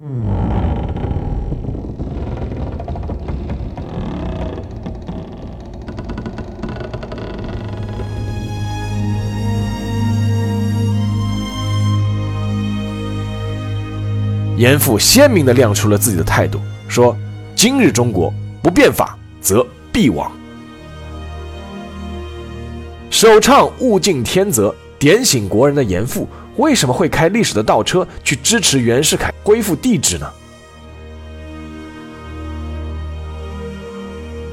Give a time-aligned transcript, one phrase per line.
[0.00, 0.08] 严
[14.78, 16.58] 复鲜明地亮出了自己的态度，
[16.88, 17.14] 说
[17.54, 18.32] ：“今日中国
[18.62, 20.32] 不变法，则必亡。”
[23.10, 26.26] 首倡物竞天择、点醒国人的严复，
[26.60, 30.30] 为什么会开历史的倒车去支持袁世凯恢复帝制呢？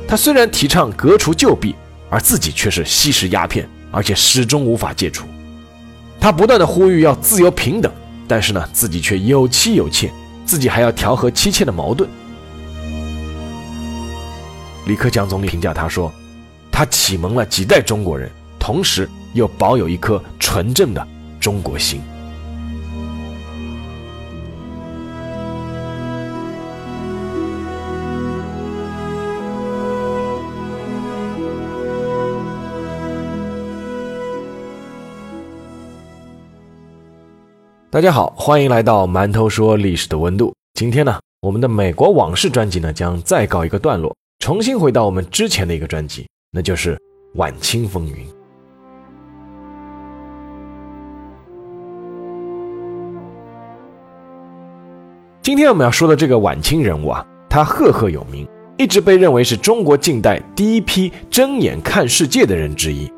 [0.07, 1.75] 他虽然提倡革除旧弊，
[2.09, 5.27] 而自己却是吸食鸦片，而且始终无法戒除。
[6.19, 7.91] 他不断的呼吁要自由平等。
[8.29, 10.11] 但是呢，自己却有妻有妾，
[10.45, 12.09] 自己还要调和妻妾的矛盾。
[14.85, 16.11] 李克强总理评价他说
[16.69, 18.29] ：“他启蒙了几代中国人，
[18.59, 21.07] 同时又保有一颗纯正的
[21.47, 22.01] 中国心。”
[37.89, 40.53] 大家好，欢迎来到馒头说历史的温度。
[40.73, 47.01] 今天呢，我们的美国往事专辑呢将再告一个段落，重新回到我们之前的一个专辑，那就是
[47.35, 48.36] 晚清风云。
[55.47, 58.45] 今天我们要说的这个晚清人物啊，他赫赫有名，
[58.77, 63.09] 一直被认为是中国近代第一批睁眼看世界的人之一。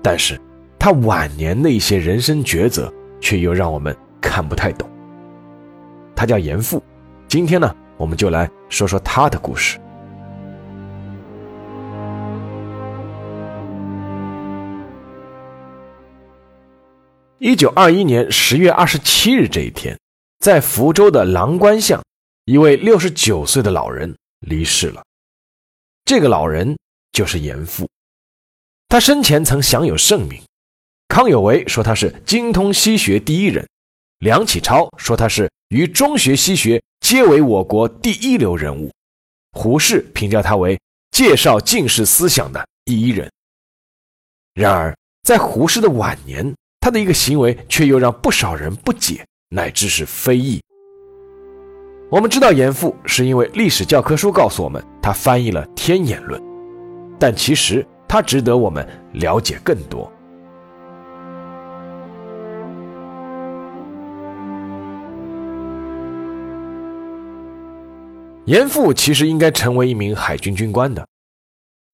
[0.00, 0.40] 但是，
[0.78, 2.92] 他晚年的一些人生抉择。
[3.18, 4.88] 却又让我们看不太懂。
[6.14, 6.80] 他叫严复，
[7.26, 9.80] 今天呢，我们就来说说他的故事。
[17.38, 19.98] 一九二一年十月二十七日这一天，
[20.46, 22.00] 在福州的郎官巷，
[22.44, 24.16] 一位六十九岁的老人
[24.46, 25.02] 离世了。
[26.04, 26.78] 这个老人
[27.10, 27.90] 就是严复，
[28.86, 30.40] 他生前曾享有盛名。
[31.08, 33.68] 康有为说他是精通西学第一人，
[34.20, 38.92] 梁启超说他是于中学西学皆为我国第一流人物，
[39.50, 40.80] 胡适评价他为
[41.10, 43.28] 介绍进士思想的第一人。
[44.54, 50.60] 然而，在胡适的晚年，他的一个行为却又让不少人不解，乃至是非议。
[52.10, 56.40] 我们知道严复是因为历史教科书告诉我们他翻译了《天演论》，
[57.18, 60.10] 但其实他值得我们了解更多。
[68.46, 71.04] 严复其实应该成为一名海军军官的。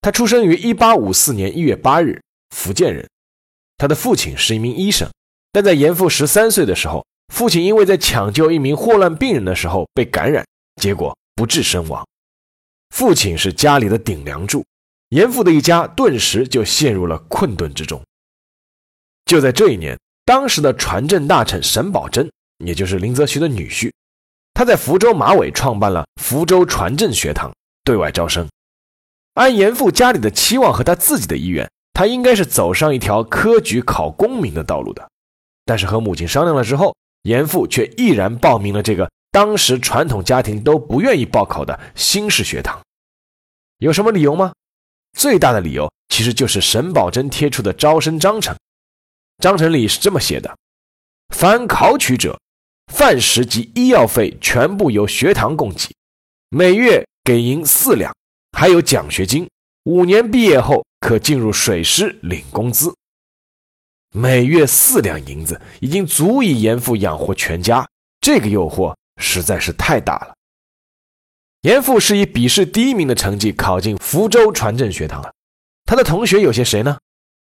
[0.01, 2.21] 他出生于1854年1月8日，
[2.51, 3.09] 福建人。
[3.77, 5.09] 他的父亲是一名医生，
[5.51, 10.45] 但在严复十三岁的时候，父亲因为在抢救一名霍乱病人的时候被感染，
[10.81, 12.05] 结果不治身亡。
[12.89, 14.63] 父亲是家里的顶梁柱，
[15.09, 18.01] 严复的一家顿时就陷入了困顿之中。
[19.25, 22.29] 就在这一年，当时的船政大臣沈葆桢，
[22.63, 23.91] 也就是林则徐的女婿。
[24.53, 27.51] 他在福州马尾创办了福州船政学堂，
[27.83, 28.47] 对外招生。
[29.33, 35.09] 按严复家里的期望和他自己的意愿，他应该是走上一条科举考功名的道路的。
[35.65, 42.81] 但是和母亲商量了之后，严复却毅然报名了这个当时传统家庭都不愿意报考的新式学堂。
[43.79, 44.53] 有什么理由吗？
[45.17, 48.55] 最大的理由其实就是沈葆桢贴出的招生章程。
[49.39, 50.55] 章程里是这么写的：
[51.35, 52.39] 凡考取者。
[52.91, 55.95] 饭食及医药费全部由学堂供给，
[56.49, 58.13] 每月给银四两，
[58.51, 59.49] 还有奖学金。
[59.85, 62.93] 五年毕业后可进入水师领工资。
[64.15, 67.89] 每月四两银子已经足以严复养活全家，
[68.21, 70.35] 这个诱惑实在是太大了。
[71.61, 75.33] 严复是以笔试第一名的成绩考进福州船政学堂了。
[75.85, 76.95] 他的同学有些谁呢？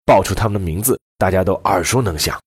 [0.05, 2.37] 报出他们的名字，大家都耳熟能详：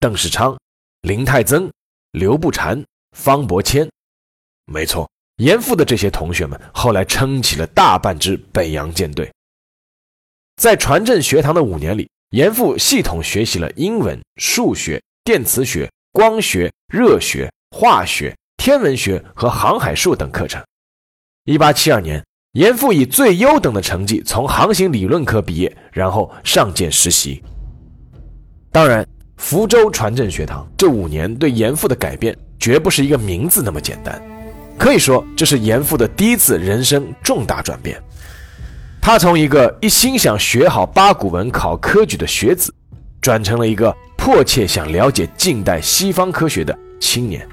[0.00, 0.58] 邓世昌、
[1.02, 1.70] 林泰增。
[2.12, 2.82] 刘步蟾、
[3.14, 3.86] 方伯谦，
[4.64, 9.30] 没错，严复的这些同学们后来撑起了大半支北洋舰队。
[10.56, 20.62] 在船政学堂的五年里，严复系统学习了英文、数学、电磁学、光学、热学、化学、天文学和航海术等课程。
[21.44, 27.42] 1872年，严复以最优等的成绩从航行理论科毕业，然后上舰实习。
[28.70, 29.06] 当然。
[29.38, 34.18] 福州船政学堂这五年对严复的改变，绝不是一个名字那么简单。
[34.78, 38.02] 可以说，这是严复的第一次人生重大转变。
[39.06, 42.74] 他从一个一心想学好八股文考科举的学子
[43.20, 47.48] 转成了一个迫切想了解近代西方科学的青年。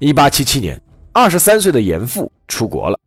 [0.00, 0.82] 一八七七年
[1.12, 2.98] 二十三岁的严复出国了。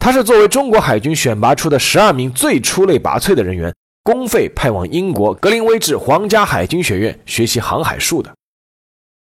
[0.00, 3.72] 他是作为中国海军选拔出的十二名最出类拔萃的人员
[4.04, 8.32] 公费派往英国格林威治皇家海军学院学习航海术的。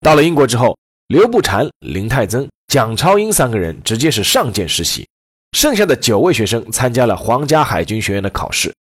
[0.01, 0.77] 到了英国之后，
[1.07, 5.07] 刘步蟾、林泰曾、蒋超英三个人直接是上舰实习，
[5.53, 8.75] 剩下的九位学生参加了皇家海军学院的考试，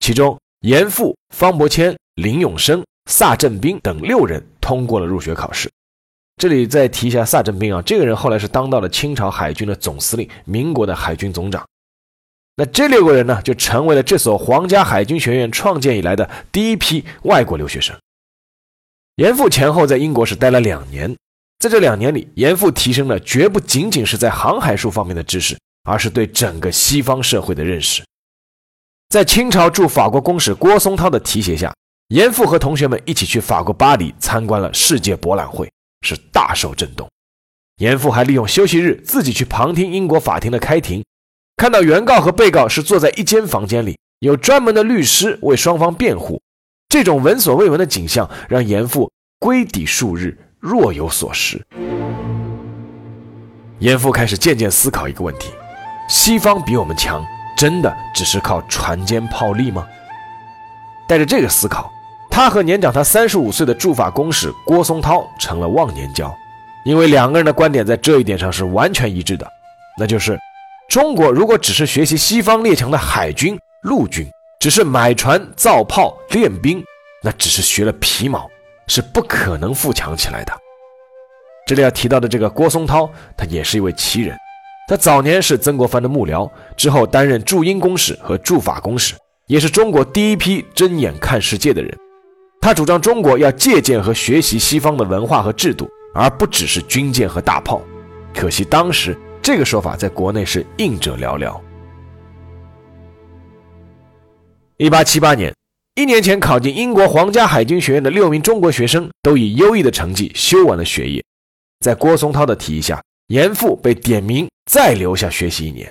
[0.00, 5.70] 其中严复、方伯谦、林永生、萨振兵等六人通过了入学考试。
[6.36, 11.66] 这里再提一下萨振兵啊，这个人后来是当到了清朝海军的总司令，民国的海军总长。
[12.58, 17.96] 那这六个人呢，就成为了这所皇家海军学院创建以来的第一批外国留学生。
[19.14, 21.16] 严复前后在英国是待了两年，
[21.60, 28.02] 在这两年里，严复提升了绝不仅仅是在航海术方面的知识，而是对整个西方社会的认识。
[29.08, 31.72] 在清朝驻法国公使郭松涛的提携下，
[32.08, 35.70] 严复和同学们一起去法国巴黎参观了世界博览会。
[36.02, 37.10] 是大受震动，
[37.78, 41.04] 严复还利用休息日自己去旁听英国法庭的开庭，
[41.58, 46.40] 看到原告和被告是坐在一间房间里，有专门的律师为双方辩护，
[46.88, 49.10] 这种闻所未闻的景象让严复
[49.40, 51.60] 归底数日，若有所失。
[53.80, 55.50] 严复开始渐渐思考一个问题：
[56.08, 57.26] 西方比我们强，
[57.56, 59.84] 真的只是靠船坚炮利吗？
[61.08, 61.90] 带着这个思考。
[62.30, 66.32] 他和年长他三十五岁的驻法公使郭松涛成了忘年交，
[66.84, 69.44] 因为两个人的观点在这一点上是完全一致的，
[69.98, 70.38] 那就是
[70.88, 74.26] 中国如果只是学习西方列强的海军、陆军，
[74.58, 76.82] 只是买船造炮练兵，
[77.22, 78.48] 那只是学了皮毛，
[78.86, 80.52] 是不可能富强起来的。
[81.66, 83.06] 这里要提到的这个郭松涛，
[83.36, 84.34] 他也是一位奇人，
[84.88, 89.14] 他早年是曾国藩的幕僚，之后担任驻英公使和驻法公使，
[89.46, 91.94] 也是中国第一批睁眼看世界的人。
[92.62, 97.82] 他主张中国要借鉴和学习西方的文化和制度，而不只是军舰和大炮。
[98.34, 99.14] 可惜当时
[99.48, 101.58] 这个说法在国内是应者寥寥。
[104.76, 105.56] 一八七八年，
[105.94, 111.24] 一年前考进英国皇家海军学院的六名中国学生都以优异的成绩修完了学业。
[111.80, 115.90] 在郭松涛的提议下，严复被点名再留下学习一年。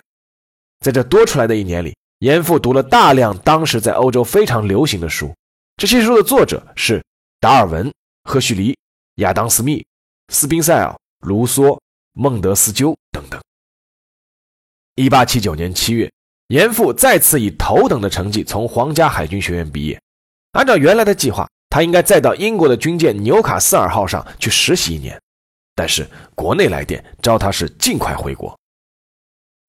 [0.86, 5.34] 在这多出来的一年里，严复读了大量当时在欧洲非常流行的书。
[5.78, 7.04] 这些书的作者是
[7.40, 7.92] 达尔文、
[8.26, 8.78] 赫胥黎、
[9.16, 9.84] 亚当·斯密、
[10.32, 11.76] 斯宾塞尔、卢梭、
[12.14, 12.96] 孟德斯鸠。
[14.98, 16.12] 一八七九年七月，
[16.48, 20.02] 严复再次以头等的成绩从皇家海军学院毕业。
[20.54, 25.22] 按照原来的计划，他应该再到英国的军舰纽卡斯尔号上去实习一年，
[25.76, 28.58] 但是国内来电招他是尽快回国。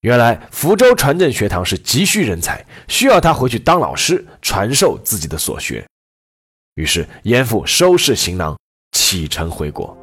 [0.01, 5.87] 原来福州船政学堂是急需人才，需要他回去当老师，传授自己的所学。
[6.77, 8.59] 于是，严复收拾行囊，
[8.93, 9.95] 启程回国。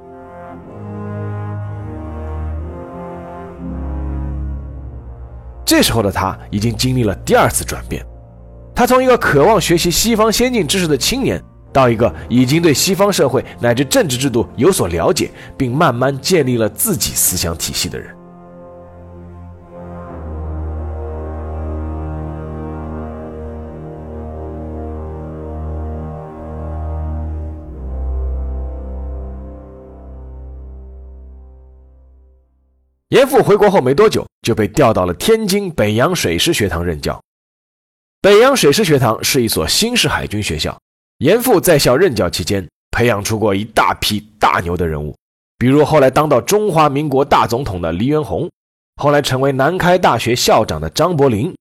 [5.65, 8.05] 这时候的他已经经历了第二次转变，
[8.75, 11.41] 他从一个渴望学习西方先进知识的青年，
[11.73, 18.15] 到一个已经对西方社会乃至政治制度有所了解，并慢慢建立了自己思想体系的人。
[33.09, 37.21] 严复回国后没多久，就被调到了天津北洋水师学堂任教。
[38.19, 40.75] 北洋水师学堂是一所新式海军学校。
[41.19, 45.15] 严复在校任教期间，培养出过一大批大牛的人物，
[45.57, 48.49] 比如后来当到中华民国大总统的黎元洪，
[48.95, 51.53] 后来成为南开大学校长的张伯苓，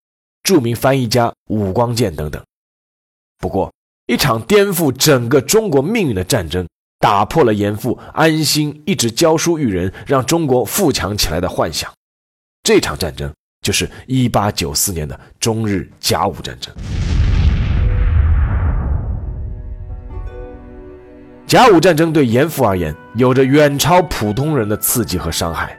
[0.42, 2.42] 著名翻译家武光剑等等。
[3.38, 3.72] 不过，
[4.06, 6.66] 一场颠覆整个中国命运的战争。
[7.04, 11.92] 打破了严复安心一直教书育人，让中国富强起来的幻想。
[12.62, 13.30] 这场战争
[13.60, 16.74] 就是1894年的中日甲午战争。
[21.46, 25.78] 甲午战争对严复而言，有着远超普通人的刺激和伤害。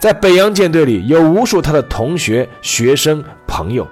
[0.00, 3.86] 在北洋舰队里，有无数他的同学、学生、朋友，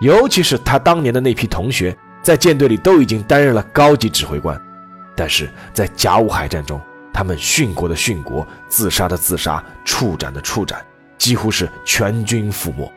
[0.00, 4.56] 尤其是他当年的那批同学，在舰队里都已经担任了高级指挥官。
[5.14, 6.80] 但是在甲午海战中，
[7.12, 10.84] 他们殉国的殉国，自杀的自杀，处斩的处斩，
[11.18, 12.90] 几乎是全军覆没。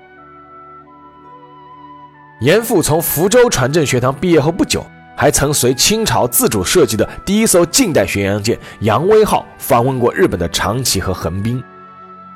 [2.41, 11.63] 严复从福州船政学堂毕业后不久，还曾随清朝自主设计的第一艘近代巡洋舰“扬威号”访问过日本的长崎和横滨。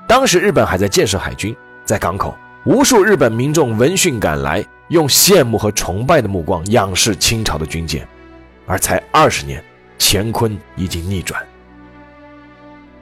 [0.08, 8.08] 当时日本还在建设海军，在港口，无数日本民众闻讯赶来，用羡慕和崇拜的目光仰视清朝的军舰，
[8.66, 9.64] 而才二十年。
[10.00, 11.46] 乾坤已经逆转。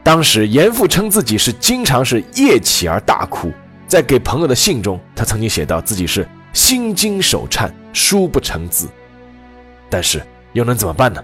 [0.04, 3.51] 当时严复称自己是经常是夜起而大哭，
[3.88, 8.88] 在给朋友的信中，他曾经写到自己是心惊手颤，书不成字。
[9.89, 10.22] 但是
[10.54, 11.24] 又能怎么办呢？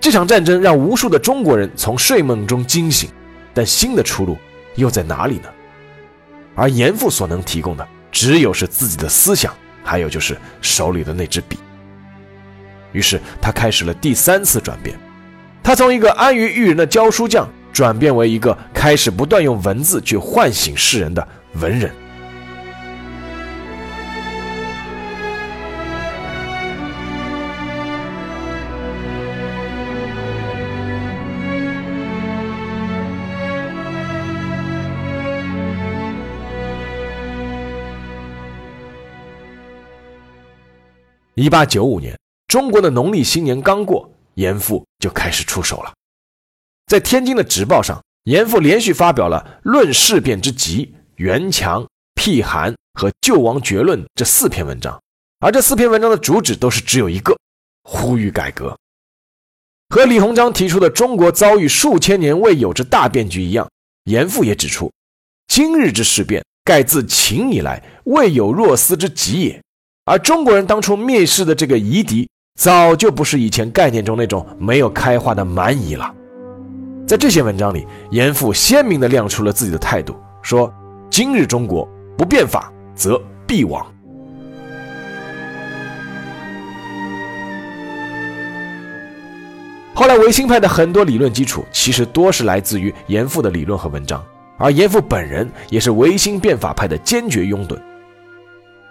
[0.00, 3.08] 这场战争让无数的中国人从睡梦中惊醒，
[3.54, 4.36] 但新的出路
[4.74, 5.48] 又在哪里呢？
[6.54, 11.58] 而严复所能提供的，只有是自己的思想，还有就是手里的那支笔。
[12.94, 14.98] 于是他开始了第三次转变，
[15.62, 17.46] 他从一个安于育人的教书匠。
[17.74, 21.90] 转变为一个开始不断用文字去唤醒世人的文人。
[41.34, 42.16] 一八九五年，
[42.54, 45.92] 中国的农历新年刚过，严复就开始出手了。
[46.86, 51.82] 在天津的《直报》上，严复连续发表了《论事变之急》《援强》
[52.14, 55.02] 《辟韩》和《救亡绝论》这四篇文章，
[55.40, 57.36] 而这四篇文章的主旨都是只有一个：
[57.82, 58.78] 呼吁改革。
[59.88, 63.68] 和李鸿章提出的中国遭遇数千年未有之大变局一样，
[64.04, 64.92] 严复也指出，
[65.48, 69.60] 今日之事变，盖自秦以来未有若斯之急也。
[70.04, 76.14] 而中国人当初蔑视的这个夷狄，早就不是以前概念中那种没有开化的蛮夷了。
[77.04, 80.72] 在这些文章里，严复鲜明地亮出了自己的态度，说
[81.10, 83.84] ：“今日中国不变法，则必亡。”
[89.92, 94.24] 后来，维新派的很多理论基础其实多是来自于严复的理论和文章，
[94.58, 97.76] 而严复本人也是维新变法派的坚决拥趸。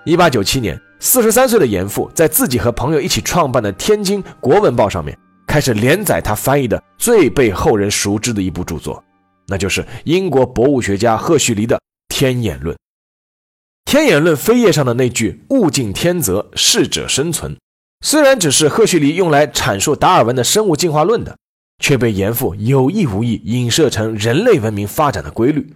[0.06, 5.18] 一八九七年，四十三岁的严复在自己和朋友一起创办的天津国文报上面。
[5.48, 9.02] 开始连载他翻译的最被后人熟知的一部著作，
[9.48, 11.78] 那就是英国博物学家赫胥黎的
[12.10, 12.76] 《天演论》。
[13.86, 17.56] 《天演论》扉页上的那句“物竞天择，适者生存”，
[18.04, 21.38] 虽然只是赫胥黎用来阐述达尔文的生物进化论的，
[21.80, 25.74] 却被严复有意无意影射成人类文明发展的规律。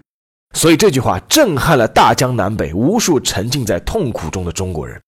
[0.53, 4.99] 所以这句话震撼了大江南北无数沉浸在痛苦中的中国人，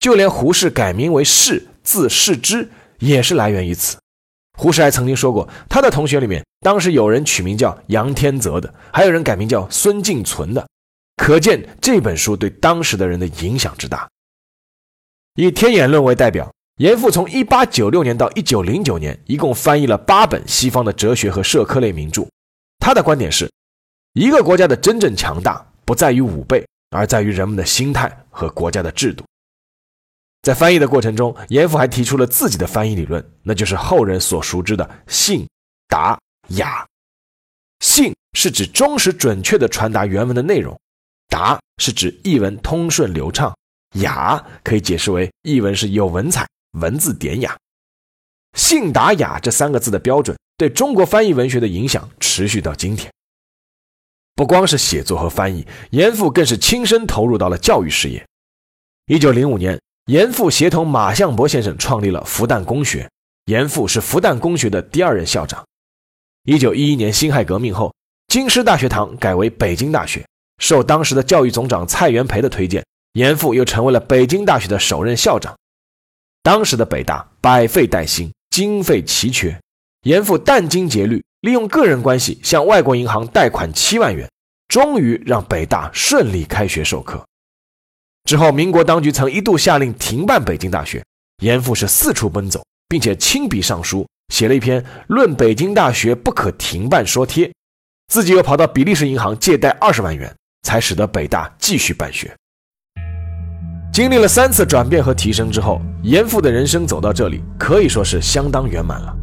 [0.00, 3.96] 就连胡适改名为“适”字适之，也是来源于此。
[4.58, 10.68] 胡适还曾经说过，他的同学里面，当时有人取名叫杨天泽的，还有人改名叫孙敬存的，
[11.16, 14.06] 可见这本书对当时的人的影响之大。
[15.36, 22.26] 以《天演论》为代表，严复从1896年到1909年，一共翻译了八本西方的哲学和社科类名著。
[22.78, 23.50] 他的观点是，
[24.14, 29.24] 一个国家的真正强大，不在于武备，而在于人们的心态和国家的制度。
[30.42, 35.48] 在翻译的过程中，严复还提出了自己的翻译理论，那就是后人所熟知的“信、
[35.88, 36.86] 达、雅”。
[37.80, 40.78] 信是指忠实准确地传达原文的内容，
[41.28, 43.56] 达是指译文通顺流畅，
[43.94, 47.56] 雅可以解释为译文是有文采，文字典雅。
[48.58, 53.10] 信达雅这三个字的标准，对中国翻译文学的影响持续到今天。
[54.42, 58.26] 不光是写作和翻译，严复更是亲身投入到了教育事业。
[59.06, 59.80] 一九零五年。
[60.06, 63.08] 严复协同马相伯先生创立了复旦公学，
[63.44, 65.64] 严复是复旦公学的第二任校长。
[66.42, 67.94] 一九一一年辛亥革命后，
[68.26, 70.26] 京师大学堂改为北京大学，
[70.58, 75.56] 受当时的教育总长蔡元培的推荐，严复又成为了北京大学的首任校长。
[76.42, 79.56] 当时的北大百废待兴，经费奇缺，
[80.02, 84.30] 严复殚精竭虑，利用个人关系向外国银行贷款七万元，
[84.68, 87.20] 终于让北大顺利开学授课。
[88.24, 91.04] 之后，民国当局曾一度下令停办北京大学，
[91.42, 97.48] 严复是四处奔走，并且亲笔上书，写了一篇《论北京大学不可停办说帖》，
[98.06, 100.32] 自己又跑到比利时银行借贷二十万元，
[100.62, 102.32] 才使得北大继续办学。
[103.92, 109.21] 经历了三次转变和提升之后，严复的人生走到这里，可以说是相当圆满了。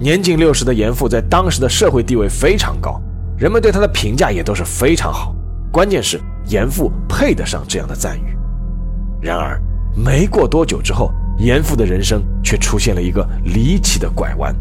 [0.00, 3.00] 年近六十的严复在当时的社会地位非常高，
[3.38, 5.34] 人们对他的评价也都是非常好。
[5.70, 8.36] 关键是严复配得上这样的赞誉。
[9.20, 9.62] 然而，
[9.96, 14.54] 没过多久之后，严复的人生却出现了一个离奇的拐弯。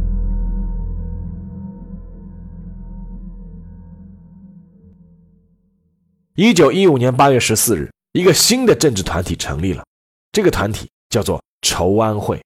[6.35, 9.83] 一九一五年八月十四日，一个新的政治团体成立了，
[10.31, 12.39] 这个团体叫做筹安会。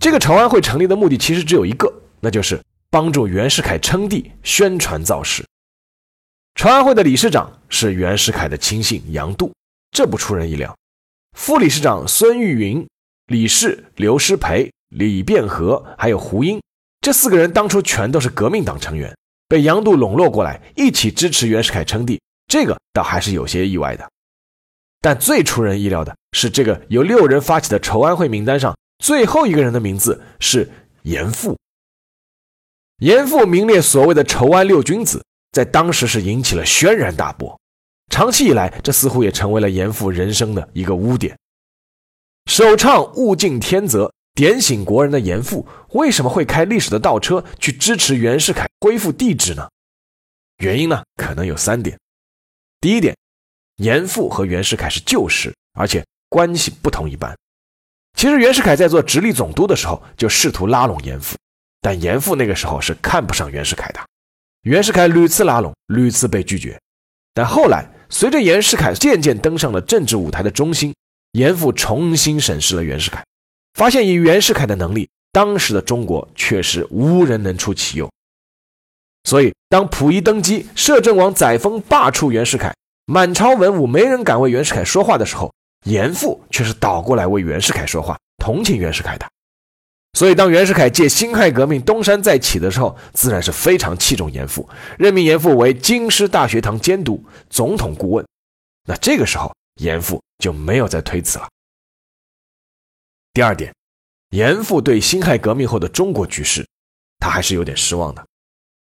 [0.00, 5.44] 这个筹安会成立的目的其实只有一个，那就是帮助袁世凯称帝、宣传造势。
[6.54, 9.52] 筹安会的理事长是袁世凯的亲信杨度，
[9.90, 10.76] 这不出人意料。
[11.36, 12.86] 副理事长孙玉云，
[13.26, 16.60] 理事刘师培、李变和，还有胡英，
[17.00, 19.16] 这四个人当初全都是革命党成员，
[19.48, 24.08] 被杨度笼络过来，一起支持袁世凯称帝，这个倒还是有些意外的。
[25.00, 30.70] 但最出人意料的是，这个由六人发起的筹安会名单上，最后一个人的名字是
[31.02, 31.56] 严复。
[32.98, 37.58] 严复名列所谓的筹安六君子，在当时是引起了轩然大波。
[38.10, 41.38] 长期以来，这似乎也成为了严复人生的一个污点。
[42.46, 49.68] 首倡物竞天择、点醒国人的严复，为什么会开历史的倒车去支持袁世凯恢复帝制呢？
[50.58, 51.96] 原因呢，可能有三点。
[52.80, 53.16] 第一点，
[53.76, 57.36] 严复和袁世凯是旧识，而且关系不同一般。
[58.14, 61.36] 其实袁世凯在做直隶总督的时候，就试图拉拢严复，
[61.80, 64.00] 但严复那个时候是看不上袁世凯的。
[64.62, 66.78] 袁世凯屡次拉拢，屡次被拒绝。
[67.32, 70.92] 但后来，随着袁世凯渐渐登上了政治舞台的中心，
[71.32, 73.24] 严复重新审视了袁世凯，
[73.74, 78.10] 发现以袁世凯的能力，当时的中国确实无人能出其右。
[79.22, 82.74] 所以，当溥仪登基，摄政王载沣罢黜袁世凯，
[83.06, 85.52] 满朝文武没人敢为袁世凯说话的时候，
[85.88, 89.26] 严复却是倒过来为袁世凯说话，同情袁世凯的。
[90.14, 94.68] 所以，当袁世凯借辛亥革命东山再起的时候，自然是非常器重严复，
[94.98, 98.26] 任命严复为京师大学堂监督、总统顾问。
[98.86, 101.48] 那这个时候，严复就没有再推辞了。
[103.32, 103.72] 第二点，
[104.30, 106.66] 严复对辛亥革命后的中国局势，
[107.20, 108.26] 他还是有点失望的。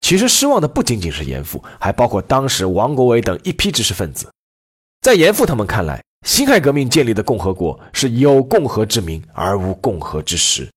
[0.02, 4.30] 其实，失望的不仅仅是严复，还包括当时王国维等一批知识分子。
[5.02, 10.70] 在严复他们看来，辛亥革命建立的共和国是有共和之名而无共和之实。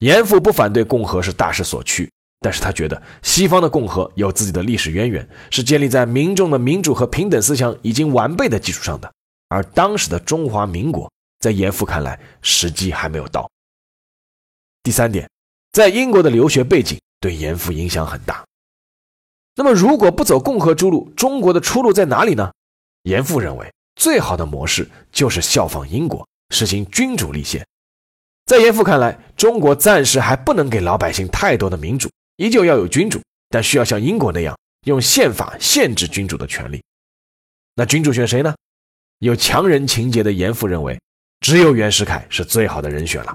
[0.00, 2.10] 严复不反对共和是大势所趋，
[2.40, 9.10] 但是他觉得西方的共和有自己的历史渊源，是建立在民众的民主和平等思想已经完备的基础上的。
[9.48, 13.48] 而当时的中华民国，在严复看来，时机还没有到。
[14.82, 15.26] 第三点，
[15.72, 18.44] 在英国的留学背景对严复影响很大。
[19.54, 22.52] 那么，如果不走共和之路，中国的出路在哪里呢？
[23.04, 27.66] 严复认为，最好的模式就是效仿英国，实行君主立宪。
[28.46, 34.54] 在严复看来，中国暂时还不能给老百姓太多的民主，依旧要有君主，但需要像英国那样
[34.86, 36.82] 用宪法限制君主的权利。
[37.74, 38.54] 那君主选谁呢？
[39.20, 41.00] 有强人情节的严复认为，
[41.40, 43.34] 只有袁世凯是最好的人选了。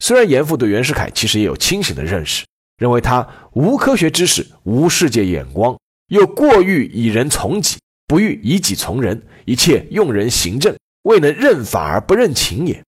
[0.00, 2.44] 虽然严复对袁世凯其实也有清醒的认识，
[2.78, 5.78] 认为他无科学知识、无世界眼光，
[6.08, 12.82] 又过欲以人从己，不欲以己从人，一切用人行政，未能任法而不认情也。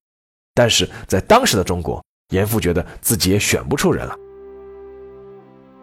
[0.54, 4.16] 但是在当时的中国，严复觉得自己也选不出人了，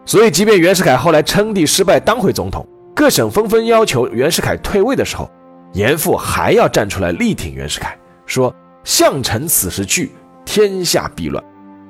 [0.04, 5.30] 所以即便袁世凯后来称帝失败当回总统，各省纷纷要求袁世凯退位的时候，
[5.74, 10.10] 严复还要站出来力挺袁世凯，说：“相臣此时去，
[10.44, 11.42] 天下必乱。”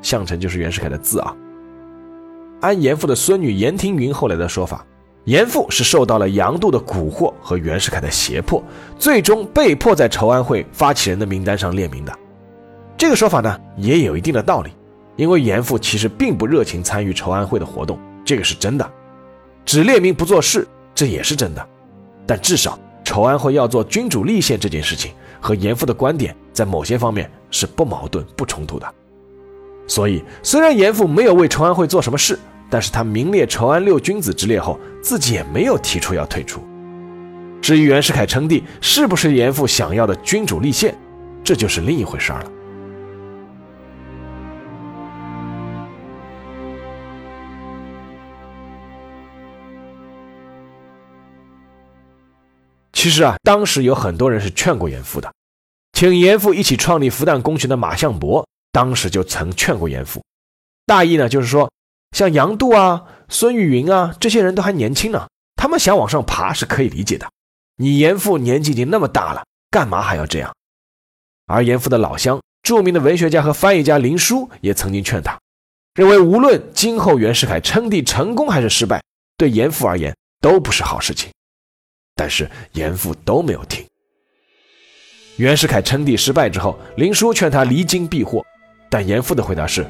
[0.03, 1.37] 相臣就是袁世凯的字啊。
[2.61, 4.85] 按严复的孙女严庭云后来的说法，
[5.25, 8.63] 严复是受到了杨度的蛊惑和袁世凯的胁迫，
[8.99, 12.13] 最终被迫在筹安会发起人的名单上列名的。
[12.97, 14.71] 这个说法呢也有一定的道理，
[15.17, 18.85] 因为严复其实并不热情参与筹安会的活动，这个是真的；
[19.65, 21.69] 只列名不做事，这也是真的。
[22.27, 28.87] 但至少筹安会要做君主立宪这件事情，和严复的观点在某些方面是不矛盾、不冲突的。
[29.87, 32.39] 所以，虽然严复没有为筹安会做什么事，
[32.73, 36.65] 但是他名列筹安六君子之列后，自己也没有提出要退出。
[37.61, 40.97] 至于袁世凯称帝是不是严复想要的君主立宪，
[41.45, 42.51] 这就是另一回事了。
[52.95, 55.31] 其实啊，当时有很多人是劝过严复的，
[55.93, 60.25] 请严复一起创立复旦公学的马相伯，当时就曾劝过严复，
[60.87, 61.71] 大意呢就是说，
[62.13, 67.27] 像杨度啊、孙玉云啊这些人都还年轻呢，他们想往上爬是可以理解的。
[67.77, 70.53] 你严复年纪已经那么大了，干嘛还要这样？
[71.47, 75.39] 而严复的老乡、著名的文学家和翻译家林纾也曾经劝他，
[75.95, 79.03] 认为无论今后袁世凯称帝成功还是失败，
[79.37, 81.31] 对严复而言都不是好事情。
[82.15, 83.85] 但是严复都没有听。
[85.37, 88.45] 袁世凯称帝失败之后，林殊劝他离京避祸，
[88.91, 89.85] 但严复的回答是：“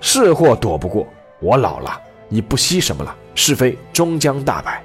[0.00, 1.06] 是祸躲不过，
[1.40, 4.82] 我老了，你不惜什么了，是非终将大白。”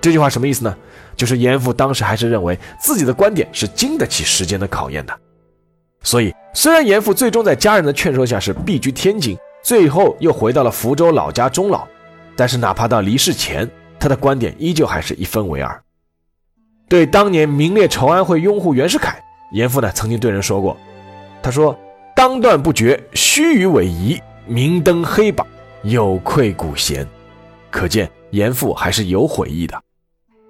[0.00, 0.76] 这句话什么意思呢？
[1.16, 5.18] 就是严复当时还是认为自己的观点是经得起时间的考验的。
[6.02, 11.86] 所以，虽然严复最终在家人的劝说下是避居天津，最后又回到了福州老家终老，
[12.36, 15.80] 但是哪怕到离世前，他的观点依旧还是一分为二。
[16.88, 19.18] 对当年名列筹安会拥护袁世凯，
[19.52, 20.76] 严复呢曾经对人说过
[21.42, 21.74] ：“他说
[22.14, 25.46] 当断不绝，须臾委夷，明登黑榜，
[25.84, 27.06] 有愧古贤，
[27.70, 29.78] 可见严复还是有悔意的。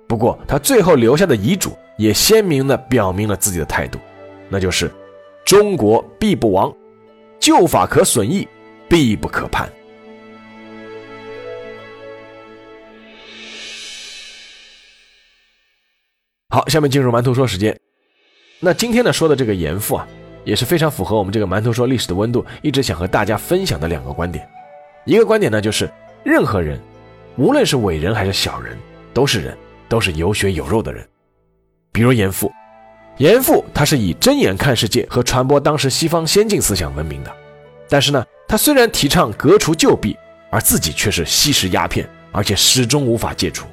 [0.06, 3.98] 不过他最后留下的遗嘱也鲜明地表明了自己的态度，
[4.48, 4.88] 那就是
[5.44, 6.72] 中国必不亡，
[7.40, 8.46] 旧法可损益，
[8.88, 9.68] 必不可叛。
[16.50, 17.76] 好，下面进入馒头说时间。
[18.60, 20.06] 那今天呢说的这个严复啊，
[20.44, 24.48] 也是非常符合我们这个馒头说历史的温度，一直想和大家分享的两个观点。
[25.04, 25.90] 一个观点呢，就是
[26.22, 26.80] 任何人，
[27.36, 28.76] 无论是伟人还是小人，
[29.12, 29.56] 都是人，
[29.88, 31.06] 都是有血有肉的人。
[31.92, 32.50] 比如严复，
[33.18, 37.30] 严复他是以睁眼看世界和传播当时西方先进思想闻名的，
[37.88, 40.16] 但是呢，他虽然提倡革除旧弊，
[40.50, 43.66] 而自己却是吸食鸦片，而且始终无法戒除。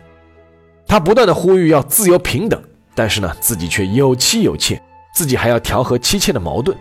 [0.85, 2.61] 他不断的呼吁要自由平等。
[2.93, 4.79] 但是呢，自己却有妻有妾，
[5.15, 6.77] 自己还要调和妻妾的矛盾。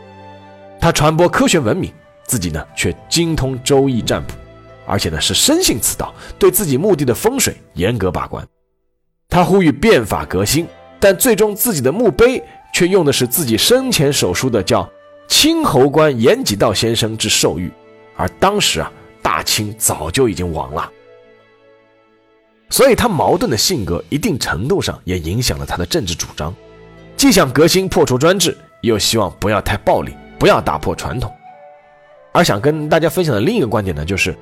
[0.81, 1.93] 他传播科学文明，
[2.25, 4.35] 自己呢却精通周易占卜，
[4.91, 8.45] 而且呢是深信此道，对自己墓地的风水严格把关。
[9.29, 10.67] 他呼吁变法革新，
[10.99, 12.43] 但最终自己的墓碑
[12.75, 14.91] 却用的是自己生前手书的叫
[15.29, 17.71] “清侯官严几道先生之寿谕”，
[18.19, 18.91] 而当时啊，
[19.23, 20.91] 大清早就已经亡了。
[22.69, 26.53] 所以，他矛盾的性格一定程度上也影响了他的政治主张，
[27.17, 31.33] 既想革新破除专制，又希望不要太暴力，不要打破传统。
[32.33, 34.37] 而想跟大家分享的另一个观点呢，就是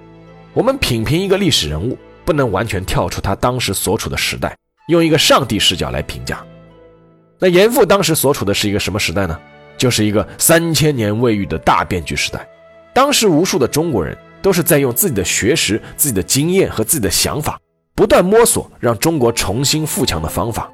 [0.55, 4.57] 我们品评一个历史人物，不能完全跳出他当时所处的时代，
[4.89, 6.45] 用一个上帝视角来评价。
[7.39, 9.39] 那严复当时所处的是一个什么时代呢？
[9.77, 12.45] 就是一个三千年未遇的大变局时代。
[12.93, 17.61] 当时无数的中国人都是在用自己的学识、自己的经验和自己的想法。
[17.95, 20.71] 不断摸索让中国重新富强的方法，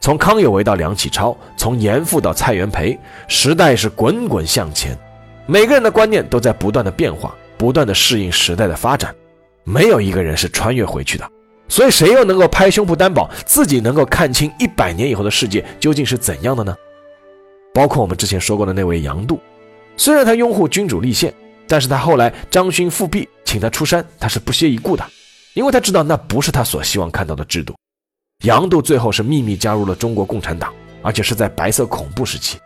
[0.00, 4.96] 从康有为到梁启超，从严复到蔡元培，时代是滚滚向前，
[5.46, 9.14] 每个人的观念都在不断的变化，不断的适应时代的发展，
[9.64, 11.30] 没有一个人是穿越回去的。
[11.68, 16.74] 所以，谁又能够拍胸脯担保自己能够看清一百年以后的世界究竟是怎样的呢？
[17.74, 19.38] 包括我们之前说过的那位杨度，
[19.94, 21.34] 虽然他拥护君主立宪，
[21.68, 25.04] 但是他后来张勋复辟，请他出山，他是不屑一顾的。
[25.52, 27.74] 因为他知道那不是他所希望看到的制度，
[28.44, 32.58] 杨度最后是秘密加入了中国共产党，而且是在白色恐怖时期，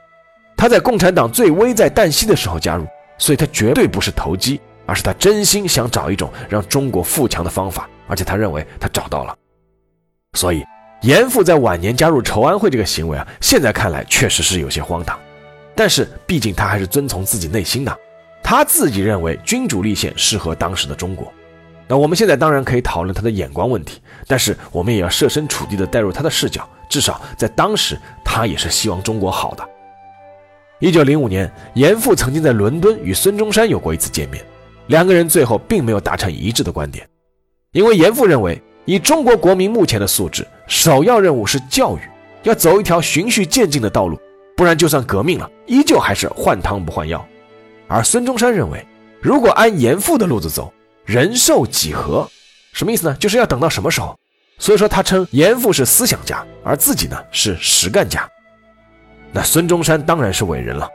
[0.56, 2.86] 他在共产党最危在旦夕的时候加入，
[3.18, 9.36] 所以他绝对不是投机，而是他真心想找一种让中国富强的方法，而且他认为他找到了。
[10.34, 10.64] 所以
[11.02, 15.18] 严复在晚年加入筹安会这个行为啊，现在看来确实是有些荒唐，
[15.74, 17.96] 但是毕竟他还是遵从自己内心的，
[18.42, 21.32] 他自己认为君主立宪适合当时的中国。
[21.86, 29.68] 那我们现在当然可以讨论他的眼光问题，但是我们也要设身处地的带入他的视角，至少在当时，他也是希望中国好的。
[30.80, 34.42] 一九零五年，严复曾经在伦敦与孙中山有过一次见面，
[34.86, 37.08] 两个人最后并没有达成一致的观点，
[37.72, 42.00] 因为严复认为，以中国国民目前的素质，首要任务是教育，
[42.42, 44.18] 要走一条循序渐进的道路，
[44.56, 47.26] 不然就算革命了，依旧还是换汤不换药。
[47.88, 48.84] 而孙中山认为，
[49.20, 50.72] 如果按严复的路子走，
[51.04, 52.28] 人寿几何，
[52.72, 53.16] 什么意思呢？
[53.18, 54.14] 就是要等到什么时候？
[54.58, 58.28] 所以说他称严复是思想家，而自己呢是实干家。
[59.32, 60.88] 那孙中山当然是伟人了，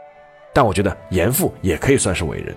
[0.54, 2.56] 但我觉得严复也可以算是伟人。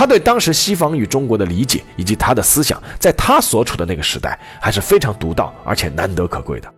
[0.00, 6.72] 他对当时西方与中国的理解，以及他的思想，在他所处的那个时代还是非常独到而且难得可贵的。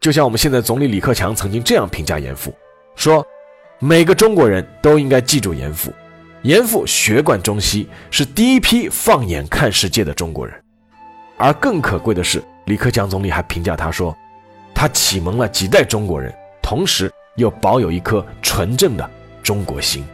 [0.00, 2.52] 就像我们现在总理李克强曾经这样评价严复，
[2.96, 3.24] 说
[3.78, 5.92] 每个中国人都应该记住严复。
[6.42, 10.52] 严复学贯中西，是第一批放眼看世界的中国人。
[11.36, 14.12] 而更可贵的是，李克强总理还评价他说
[14.74, 19.08] ：“他启蒙了几代中国人，同时又保有一颗纯正的
[19.44, 20.04] 中国心。”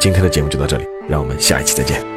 [0.00, 2.09] 今天的节目就到这里，让我们下一期再见。